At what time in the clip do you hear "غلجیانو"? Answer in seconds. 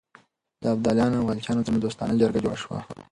1.29-1.65